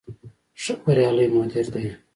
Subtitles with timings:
[0.61, 1.85] ښه بریالی مدیر دی.